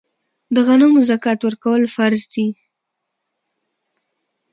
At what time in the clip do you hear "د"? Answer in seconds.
0.53-0.55